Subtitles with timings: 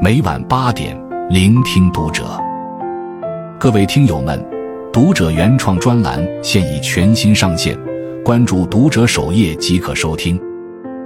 [0.00, 0.96] 每晚八点，
[1.28, 2.24] 聆听读者。
[3.58, 4.40] 各位听友们，
[4.92, 7.76] 读者原创专栏现已全新上线，
[8.24, 10.40] 关注读者首页即可收听。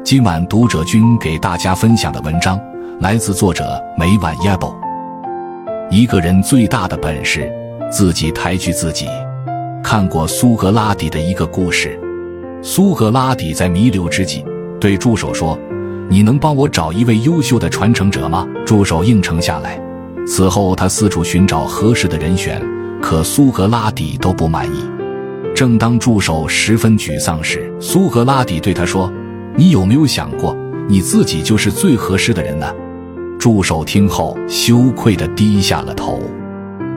[0.04, 2.60] 今晚读者君给大家分享的文章
[3.00, 4.74] 来自作者每晚 yabo。
[5.90, 7.50] 一个人最大的本事，
[7.90, 9.06] 自己抬举自己。
[9.82, 11.98] 看过苏格拉底的一个故事，
[12.60, 14.44] 苏格拉底在弥留之际
[14.78, 15.58] 对助手说。
[16.12, 18.46] 你能帮我找一位优秀的传承者吗？
[18.66, 19.80] 助手应承下来。
[20.26, 22.62] 此后，他四处寻找合适的人选，
[23.00, 24.84] 可苏格拉底都不满意。
[25.54, 29.10] 正当助手十分沮丧时，苏格拉底对他说
[29.56, 30.54] ：“你有没有想过，
[30.86, 32.70] 你自己就是最合适的人呢？”
[33.40, 36.20] 助手听后羞愧地低下了头。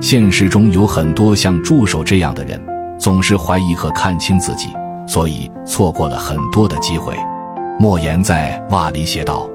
[0.01, 2.61] 现实中有很多像助手这样的人，
[2.99, 4.67] 总是怀疑和看清自己，
[5.07, 7.15] 所以错过了很多的机会。
[7.77, 9.49] 莫言在《袜》里写道：“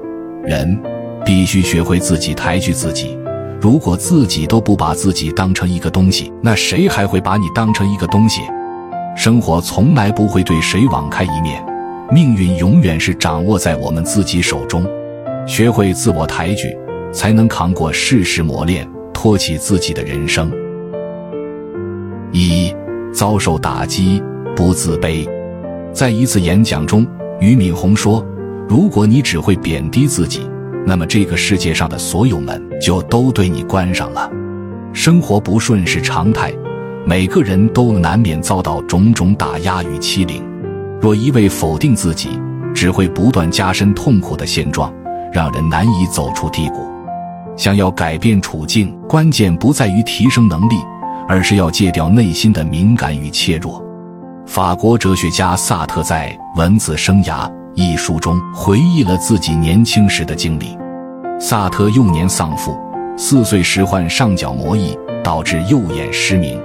[0.45, 0.79] 人
[1.25, 3.17] 必须学会自己抬举自己。
[3.59, 8.41] 如果自己都不把自己当成一个东西，那谁还会把你当成一个东西？
[9.17, 11.65] 生活从来不会对谁网开一面，
[12.11, 14.85] 命运永远是掌握在我们自己手中。
[15.47, 16.77] 学会自我抬举，
[17.11, 20.51] 才能扛过世事磨练，托起自己的人生。
[22.31, 22.73] 一
[23.11, 24.21] 遭受打击
[24.55, 25.27] 不自卑，
[25.91, 27.03] 在一次演讲中。”
[27.41, 28.23] 俞敏洪说
[28.69, 30.47] ：“如果你只会贬低自己，
[30.85, 34.29] 那么这个世界上的所有门就都对你关上了。
[34.93, 36.53] 生活不顺是常态，
[37.03, 40.43] 每个人都难免遭到种种打压与欺凌。
[41.01, 42.39] 若一味否定自己，
[42.75, 44.93] 只会不断加深痛苦的现状，
[45.33, 46.85] 让人难以走出低谷。
[47.57, 50.75] 想要改变处境，关键不在于提升能力，
[51.27, 53.83] 而是要戒掉内心的敏感与怯弱。”
[54.53, 60.77] 法国哲学家萨特在《文字生涯》一书中回忆了自己年轻时的经历。
[61.39, 62.77] 萨特幼年丧父，
[63.17, 64.93] 四岁时患上角膜炎，
[65.23, 66.61] 导致右眼失明。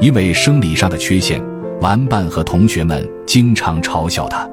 [0.00, 1.40] 因为生理上的缺陷，
[1.80, 4.44] 玩伴和同学们经常嘲笑他。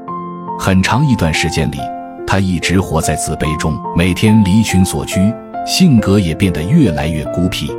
[0.59, 1.79] 很长一段时间里，
[2.27, 5.33] 他一直活在自卑中，每天离群所居，
[5.65, 7.71] 性格也变得越来越孤僻。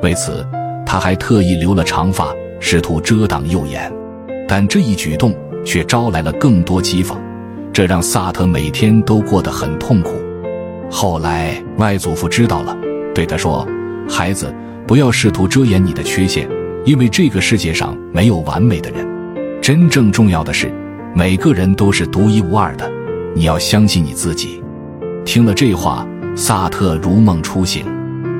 [0.00, 0.46] 为此，
[0.86, 2.28] 他还特意留了长发，
[2.60, 3.92] 试图遮挡右眼。
[4.48, 5.32] 但这一举动
[5.62, 7.14] 却招来了更多讥讽，
[7.72, 10.12] 这让萨特每天都过得很痛苦。
[10.90, 12.74] 后来外祖父知道了，
[13.14, 13.68] 对他说
[14.08, 14.52] ：“孩子，
[14.86, 16.48] 不要试图遮掩你的缺陷，
[16.86, 19.06] 因为这个世界上没有完美的人。
[19.60, 20.72] 真正重要的是，
[21.14, 22.90] 每个人都是独一无二的。
[23.34, 24.62] 你要相信你自己。”
[25.26, 27.84] 听了这话，萨特如梦初醒，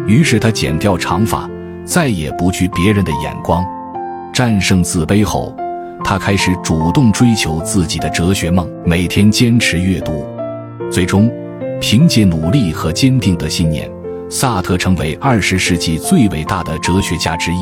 [0.07, 1.47] 于是他剪掉长发，
[1.85, 3.63] 再也不惧别人的眼光，
[4.33, 5.55] 战胜自卑后。
[6.09, 10.27] 他开始主动追求自己的哲学梦，每天坚持阅读，
[10.91, 11.31] 最终
[11.83, 13.87] 凭借努力和坚定的信念，
[14.31, 17.59] 萨特成为二十世纪最伟大的哲学家之一。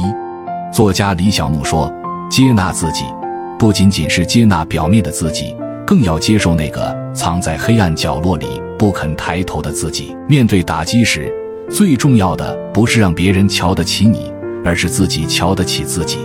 [0.72, 1.92] 作家李小牧说
[2.30, 3.02] ：“接纳自己，
[3.58, 5.52] 不仅仅是接纳表面的自己，
[5.84, 8.46] 更要接受那个藏在黑暗角落里
[8.78, 10.16] 不肯抬头的自己。
[10.28, 11.34] 面对打击时，
[11.68, 14.32] 最重要的不是让别人瞧得起你，
[14.64, 16.18] 而是自己瞧得起自己。”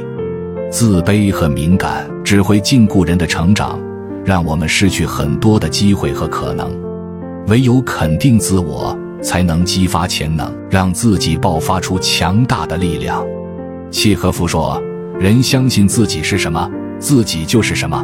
[0.72, 3.78] 自卑和敏感只会禁锢人的成长，
[4.24, 6.72] 让我们失去很多的机会和可能。
[7.48, 13.22] 唯有肯定自我，才能激发潜能，让自己爆发出强大的力量。
[13.92, 14.82] 契诃夫说
[15.20, 18.02] ：“人相信自己是什么，自己就是什么。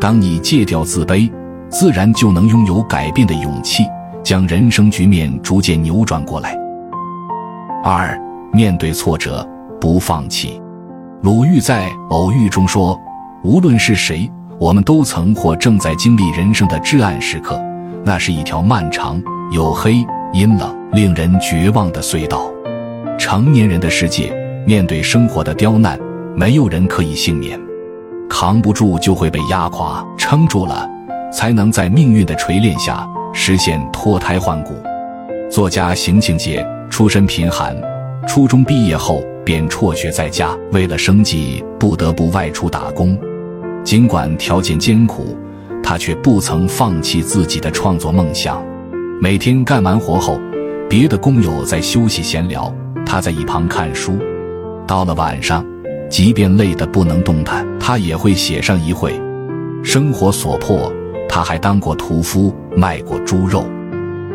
[0.00, 1.30] 当你戒掉自卑，
[1.68, 3.84] 自然就能拥有改变的勇气，
[4.24, 6.56] 将人生局面逐渐扭转过来。”
[7.84, 8.18] 二，
[8.50, 9.46] 面对挫折
[9.78, 10.58] 不放弃。
[11.20, 12.98] 鲁豫在《偶遇》中说
[13.48, 17.58] ：“无论是谁，我们都曾或正在经历人生的至暗时刻。
[18.04, 19.18] 那是一条漫长、
[19.50, 20.04] 黝黑、
[20.34, 22.52] 阴冷、令人绝望的隧道。
[23.18, 24.30] 成年人的世界，
[24.66, 25.98] 面对生活的刁难，
[26.36, 27.58] 没有人可以幸免。
[28.28, 30.86] 扛不住就会被压垮，撑住了，
[31.32, 34.74] 才能在命运的锤炼下实现脱胎换骨。”
[35.50, 37.74] 作家邢庆杰出身贫寒，
[38.26, 39.22] 初中毕业后。
[39.46, 43.18] 便辍学在家，为了生计不得不外出打工。
[43.88, 45.34] 尽管条件艰苦，
[45.82, 48.62] 他却不曾放弃自己的创作梦想。
[49.18, 50.38] 每天干完活后，
[50.90, 52.70] 别的工友在休息闲聊，
[53.06, 54.18] 他在一旁看书。
[54.86, 55.64] 到了晚上，
[56.10, 59.18] 即便累得不能动弹，他也会写上一会。
[59.82, 60.92] 生活所迫，
[61.26, 63.64] 他还当过屠夫，卖过猪肉。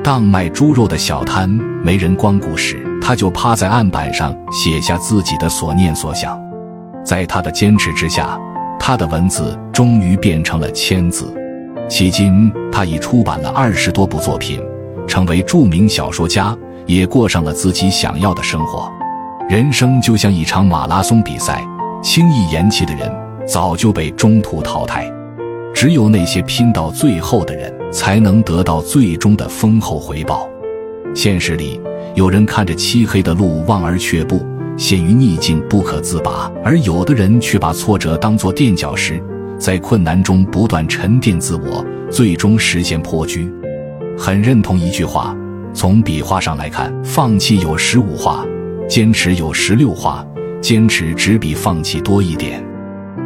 [0.03, 1.47] 当卖猪肉的小摊
[1.83, 6.41] 没人光顾时，他就趴在案板上写下自己的所念所想，
[7.05, 8.35] 在他的坚持之下，
[8.85, 11.33] 他的文字终于变成了千字。
[11.87, 14.61] 迄今，他已出版了二十多部作品，
[15.07, 16.53] 成为著名小说家，
[16.85, 18.91] 也过上了自己想要的生活。
[19.47, 21.65] 人生就像一场马拉松比赛，
[22.01, 23.09] 轻易延期的人
[23.47, 25.09] 早就被中途淘汰。
[25.73, 30.45] 只有那些拼到最后的人，才能得到最终的丰厚回报。
[31.15, 31.79] 现实里，
[32.15, 34.45] 有人看着漆黑的路望而却步，
[34.77, 39.21] 陷于逆境不可自拔；而有的人却把挫折当作垫脚石，
[39.57, 43.51] 在困难中不断沉淀自我，最终实现破局。
[44.17, 45.35] 很认同一句话：
[45.73, 48.45] 从笔画上来看，放弃有十五画，
[48.87, 50.25] 坚持有十六画，
[50.61, 52.63] 坚持只比放弃多一点。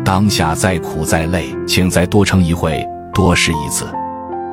[0.04, 3.86] 当下再苦再累，请再多撑一会，多试一次。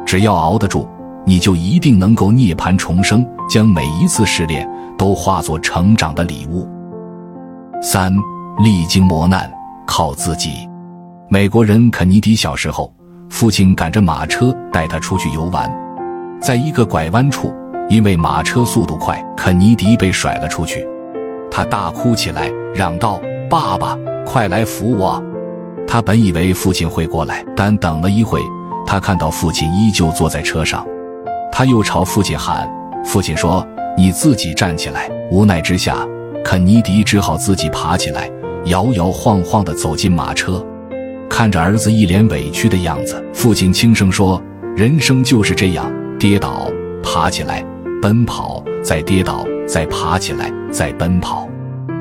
[0.04, 0.88] 只要熬得住，
[1.24, 4.68] 你就一定能够涅槃重生，将每一次试炼
[4.98, 6.68] 都化作成长的礼物。
[7.86, 8.10] 三，
[8.60, 9.52] 历经磨难
[9.86, 10.66] 靠自己。
[11.28, 12.90] 美国人肯尼迪小时候，
[13.28, 15.70] 父亲赶着马车带他出去游玩，
[16.40, 17.54] 在一个拐弯处，
[17.90, 20.82] 因为马车速度快，肯尼迪被甩了出去，
[21.50, 23.20] 他大哭起来，嚷道
[23.50, 23.94] ：“爸爸，
[24.24, 25.22] 快来扶我！”
[25.86, 28.40] 他本以为父亲会过来，但等了一会，
[28.86, 30.86] 他看到父亲依旧坐在车上。
[31.52, 32.66] 他又朝父亲喊
[33.04, 33.64] ：“父亲说，
[33.94, 35.98] 你自己站起来。”无奈之下，
[36.44, 38.30] 肯尼迪只好自己爬起来，
[38.66, 40.64] 摇摇晃晃地走进马车。
[41.28, 44.40] 看着儿子一脸委屈的样子，父亲轻声说
[44.76, 46.70] ：“人生就是这样，跌倒，
[47.02, 47.64] 爬起来，
[48.02, 51.48] 奔跑，再跌倒，再爬起来，再奔跑。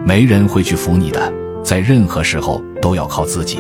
[0.06, 3.60] 没人会去扶你的，在任何时候都要靠自己。”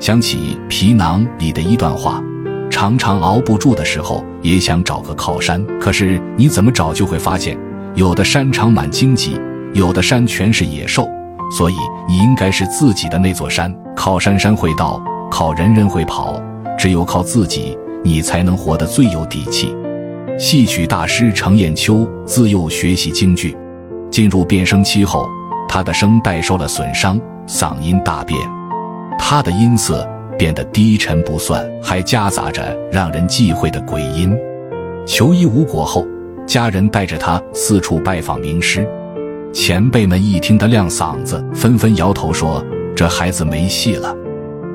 [0.00, 2.22] 想起《皮囊》里的一段话：
[2.70, 5.62] 常常熬不住的时候，也想找个靠山。
[5.78, 7.58] 可是你怎么找，就会发现，
[7.94, 9.38] 有的山长满荆棘，
[9.74, 11.08] 有的山全是野兽。
[11.50, 11.76] 所以
[12.06, 13.74] 你应该是自己的那座山。
[13.96, 16.40] 靠山山会倒，靠人人会跑。
[16.78, 19.74] 只有靠自己，你才能活得最有底气。
[20.38, 23.56] 戏曲大师程砚秋自幼学习京剧，
[24.10, 25.26] 进入变声期后，
[25.68, 28.38] 他的声带受了损伤，嗓音大变。
[29.18, 34.32] 他的音色变得低沉不算，还夹杂着让人忌讳的鬼音。
[35.04, 36.06] 求医无果后，
[36.46, 38.88] 家人带着他四处拜访名师。
[39.52, 42.64] 前辈们一听他亮嗓子，纷纷摇头说
[42.94, 44.14] ：“这孩子没戏了。”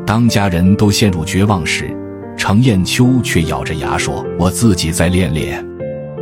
[0.06, 1.96] 当家人都陷入绝望时，
[2.36, 5.66] 程砚秋却咬着牙说：“我自己再练练。”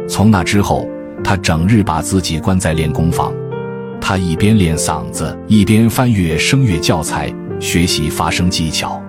[0.08, 0.88] 从那之后，
[1.24, 3.34] 他整日把自己关在练功房。
[4.00, 7.34] 他一边练嗓子，一边翻阅声乐教材。
[7.60, 9.00] 学习发声技巧，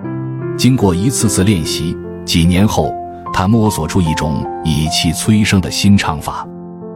[0.55, 2.93] 经过一次次练习，几年后，
[3.33, 6.47] 他摸索出一种以气催声的新唱法。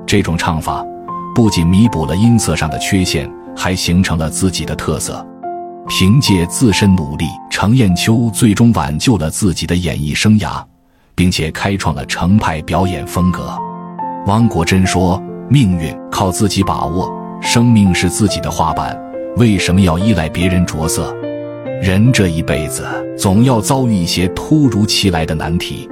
[0.06, 0.86] 这种唱法
[1.38, 5.24] 不仅弥补了音色上的缺陷，还形成了自己的特色。
[5.88, 10.60] 凭借自身努力，程砚秋最终挽救了自己的演艺生涯，
[11.14, 13.56] 并且开创了程派表演风格。
[14.26, 17.08] 汪国真说：“命运靠自己把握，
[17.40, 19.00] 生命是自己的画板，
[19.36, 21.16] 为什么要依赖别人着色？”
[21.84, 22.84] 人这一辈子
[23.16, 25.88] 总要遭遇一些突如其来的难题，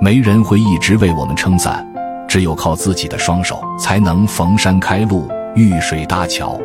[0.00, 1.86] 没人会一直为我们撑伞，
[2.28, 5.26] 只有靠自己的双手才能逢山开路、
[5.56, 6.60] 遇水搭桥。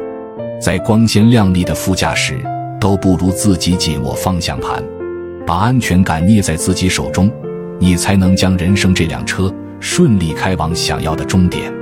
[0.62, 2.38] 在光鲜亮丽的副驾驶，
[2.80, 4.83] 都不如自己紧握方向盘，
[5.48, 7.31] 把安全感捏在自己手中，
[7.80, 11.74] 你才能将人生这辆车顺利开往想要的终点。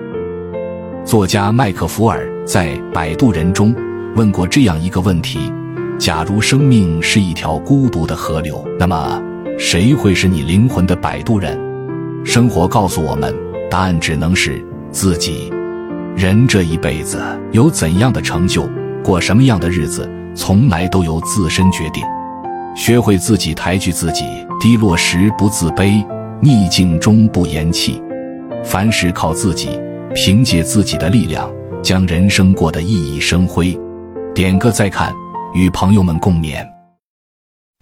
[1.04, 3.76] 作家麦克福尔在《摆渡人》中
[4.16, 5.52] 问过这样一个问题。
[5.98, 9.22] 假如生命是一条孤独的河流，那么
[9.58, 11.60] 谁会是你灵魂的摆渡人？
[12.24, 13.36] 生活告诉我们，
[13.72, 14.62] 答案只能是
[14.92, 15.50] 自己。
[16.14, 17.24] 人这一辈子
[17.54, 18.70] 有怎样的成就，
[19.02, 22.04] 过什么样的日子，从来都由自身决定。
[22.76, 24.26] 学会自己抬举自己，
[24.60, 26.06] 低落时不自卑，
[26.42, 28.04] 逆境中不言弃。
[28.62, 29.80] 凡事靠自己，
[30.14, 31.50] 凭借自己的力量，
[31.82, 33.80] 将人生过得熠熠生辉。
[34.36, 35.14] 点个再看。
[35.54, 36.66] 与朋友们共勉，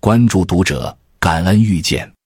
[0.02, 2.19] 关注读者，感恩遇见。